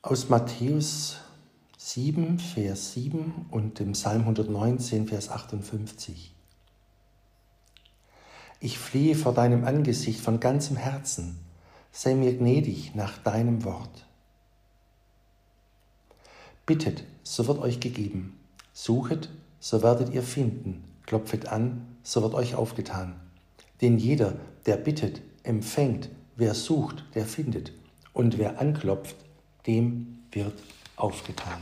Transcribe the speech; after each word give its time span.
Aus 0.00 0.28
Matthäus 0.28 1.16
7, 1.76 2.38
Vers 2.38 2.92
7 2.92 3.46
und 3.50 3.80
dem 3.80 3.92
Psalm 3.92 4.20
119, 4.20 5.08
Vers 5.08 5.28
58. 5.28 6.32
Ich 8.60 8.78
fliehe 8.78 9.16
vor 9.16 9.34
deinem 9.34 9.64
Angesicht 9.64 10.20
von 10.20 10.38
ganzem 10.38 10.76
Herzen, 10.76 11.40
sei 11.90 12.14
mir 12.14 12.32
gnädig 12.32 12.94
nach 12.94 13.18
deinem 13.18 13.64
Wort. 13.64 14.06
Bittet, 16.64 17.02
so 17.24 17.48
wird 17.48 17.58
euch 17.58 17.80
gegeben, 17.80 18.38
suchet, 18.72 19.30
so 19.58 19.82
werdet 19.82 20.14
ihr 20.14 20.22
finden, 20.22 20.84
klopfet 21.06 21.48
an, 21.48 21.98
so 22.04 22.22
wird 22.22 22.34
euch 22.34 22.54
aufgetan. 22.54 23.16
Denn 23.80 23.98
jeder, 23.98 24.36
der 24.64 24.76
bittet, 24.76 25.22
empfängt, 25.42 26.08
wer 26.36 26.54
sucht, 26.54 27.04
der 27.16 27.26
findet, 27.26 27.72
und 28.12 28.38
wer 28.38 28.60
anklopft, 28.60 29.16
dem 29.68 30.18
wird 30.32 30.54
aufgetan. 30.96 31.60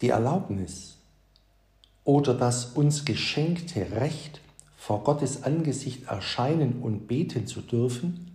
Die 0.00 0.08
Erlaubnis 0.08 0.96
oder 2.04 2.32
das 2.32 2.66
uns 2.66 3.04
geschenkte 3.04 3.90
Recht, 3.90 4.40
vor 4.76 5.04
Gottes 5.04 5.42
Angesicht 5.42 6.04
erscheinen 6.04 6.80
und 6.80 7.06
beten 7.06 7.46
zu 7.46 7.60
dürfen, 7.60 8.30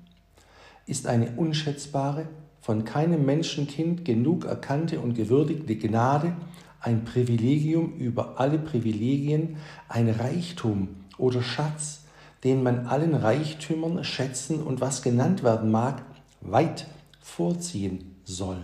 ist 0.85 1.07
eine 1.07 1.31
unschätzbare, 1.31 2.27
von 2.61 2.83
keinem 2.83 3.25
Menschenkind 3.25 4.05
genug 4.05 4.45
erkannte 4.45 4.99
und 4.99 5.15
gewürdigte 5.15 5.75
Gnade, 5.75 6.35
ein 6.79 7.03
Privilegium 7.03 7.93
über 7.93 8.39
alle 8.39 8.59
Privilegien, 8.59 9.57
ein 9.87 10.09
Reichtum 10.09 10.89
oder 11.17 11.41
Schatz, 11.41 12.04
den 12.45 12.61
man 12.61 12.85
allen 12.85 13.15
Reichtümern, 13.15 14.03
Schätzen 14.03 14.61
und 14.61 14.79
was 14.79 15.01
genannt 15.01 15.43
werden 15.43 15.71
mag, 15.71 16.03
weit 16.41 16.85
vorziehen 17.19 18.15
soll. 18.23 18.61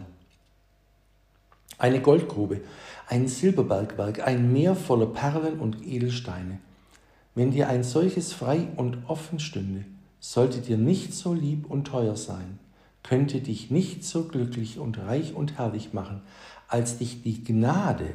Eine 1.80 2.00
Goldgrube, 2.00 2.62
ein 3.08 3.28
Silberbergwerk, 3.28 4.26
ein 4.26 4.54
Meer 4.54 4.76
voller 4.76 5.08
Perlen 5.08 5.59
und 5.59 5.84
Edelsteine. 5.84 6.59
Wenn 7.34 7.50
dir 7.50 7.70
ein 7.70 7.84
solches 7.84 8.34
frei 8.34 8.68
und 8.76 9.00
offen 9.08 9.40
stünde, 9.40 9.86
sollte 10.20 10.59
dir 10.59 10.78
nicht 10.78 11.16
so 11.16 11.34
lieb 11.34 11.66
und 11.68 11.86
teuer 11.86 12.16
sein, 12.16 12.59
könnte 13.02 13.42
dich 13.42 13.72
nicht 13.72 14.04
so 14.04 14.26
glücklich 14.26 14.78
und 14.78 15.00
reich 15.00 15.34
und 15.34 15.58
herrlich 15.58 15.92
machen, 15.92 16.22
als 16.68 17.00
dich 17.00 17.24
die 17.24 17.44
Gnade, 17.44 18.12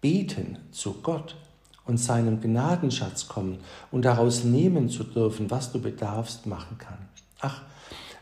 beten 0.00 0.58
zu 0.72 0.94
Gott 1.02 1.36
und 1.84 1.98
seinem 1.98 2.40
Gnadenschatz 2.40 3.28
kommen 3.28 3.58
und 3.90 4.04
daraus 4.04 4.44
nehmen 4.44 4.88
zu 4.88 5.04
dürfen, 5.04 5.50
was 5.50 5.72
du 5.72 5.80
bedarfst, 5.80 6.46
machen 6.46 6.78
kann. 6.78 6.98
Ach, 7.40 7.62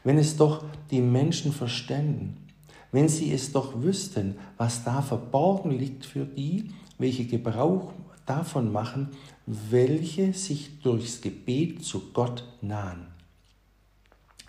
wenn 0.03 0.19
es 0.19 0.37
doch 0.37 0.65
die 0.91 1.01
Menschen 1.01 1.53
verständen, 1.53 2.49
wenn 2.93 3.09
sie 3.09 3.33
es 3.33 3.53
doch 3.53 3.83
wüssten, 3.83 4.37
was 4.57 4.83
da 4.85 5.03
verborgen 5.03 5.71
liegt 5.71 6.07
für 6.07 6.25
die, 6.25 6.71
welche 6.99 7.27
Gebrauch 7.27 7.93
davon 8.27 8.73
machen, 8.73 9.11
welche 9.47 10.33
sich 10.33 10.81
durchs 10.81 11.21
Gebet 11.21 11.85
zu 11.85 12.13
Gott 12.13 12.45
nahen. 12.63 13.07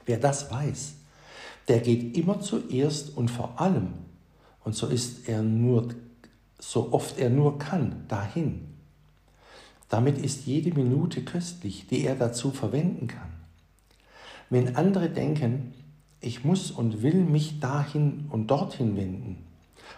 Wer 0.05 0.17
das 0.17 0.51
weiß, 0.51 0.95
der 1.67 1.79
geht 1.79 2.17
immer 2.17 2.39
zuerst 2.39 3.15
und 3.15 3.29
vor 3.29 3.59
allem, 3.59 3.89
und 4.63 4.75
so 4.75 4.87
ist 4.87 5.27
er 5.27 5.41
nur, 5.41 5.89
so 6.59 6.91
oft 6.93 7.17
er 7.19 7.29
nur 7.29 7.57
kann, 7.57 8.05
dahin 8.07 8.71
damit 9.91 10.17
ist 10.17 10.45
jede 10.45 10.73
Minute 10.73 11.21
köstlich, 11.21 11.85
die 11.85 12.05
er 12.05 12.15
dazu 12.15 12.51
verwenden 12.51 13.07
kann. 13.07 13.29
Wenn 14.49 14.77
andere 14.77 15.09
denken, 15.09 15.73
ich 16.21 16.45
muss 16.45 16.71
und 16.71 17.03
will 17.03 17.25
mich 17.25 17.59
dahin 17.59 18.25
und 18.29 18.49
dorthin 18.49 18.95
wenden, 18.95 19.43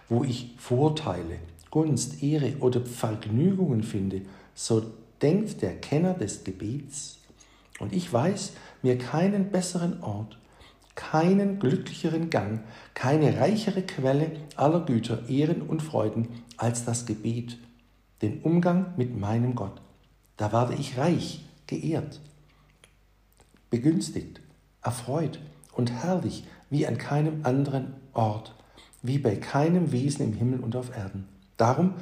wo 0.09 0.23
ich 0.23 0.55
Vorteile, 0.57 1.37
Gunst, 1.69 2.23
Ehre 2.23 2.57
oder 2.59 2.81
Vergnügungen 2.81 3.83
finde, 3.83 4.23
so 4.55 4.83
denkt 5.21 5.61
der 5.61 5.79
Kenner 5.79 6.15
des 6.15 6.43
Gebets, 6.43 7.19
und 7.79 7.93
ich 7.93 8.11
weiß 8.11 8.53
mir 8.81 8.97
keinen 8.97 9.51
besseren 9.51 10.01
Ort, 10.01 10.39
keinen 10.95 11.59
glücklicheren 11.59 12.31
Gang, 12.31 12.61
keine 12.95 13.39
reichere 13.39 13.83
Quelle 13.83 14.31
aller 14.55 14.85
Güter, 14.85 15.29
Ehren 15.29 15.61
und 15.61 15.83
Freuden 15.83 16.29
als 16.57 16.83
das 16.83 17.05
Gebet, 17.05 17.57
den 18.23 18.41
Umgang 18.41 18.93
mit 18.97 19.15
meinem 19.17 19.53
Gott. 19.53 19.81
Da 20.37 20.51
werde 20.51 20.73
ich 20.75 20.97
reich, 20.97 21.45
geehrt, 21.67 22.19
begünstigt, 23.69 24.41
erfreut 24.81 25.39
und 25.73 25.91
herrlich 25.91 26.45
wie 26.69 26.87
an 26.87 26.97
keinem 26.97 27.41
anderen 27.43 27.93
Ort, 28.13 28.55
wie 29.01 29.19
bei 29.19 29.35
keinem 29.35 29.91
Wesen 29.91 30.25
im 30.25 30.33
Himmel 30.33 30.61
und 30.61 30.75
auf 30.75 30.95
Erden. 30.95 31.27
Darum 31.57 31.95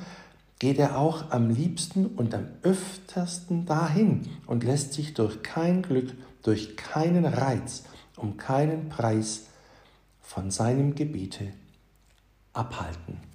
geht 0.59 0.77
er 0.77 0.97
auch 0.97 1.31
am 1.31 1.49
liebsten 1.49 2.05
und 2.05 2.35
am 2.35 2.45
öftersten 2.61 3.65
dahin 3.65 4.21
und 4.45 4.63
lässt 4.63 4.93
sich 4.93 5.13
durch 5.15 5.41
kein 5.41 5.81
Glück, 5.81 6.13
durch 6.43 6.77
keinen 6.77 7.25
Reiz, 7.25 7.83
um 8.15 8.37
keinen 8.37 8.89
Preis 8.89 9.47
von 10.21 10.51
seinem 10.51 10.93
Gebete 10.93 11.47
abhalten. 12.53 13.30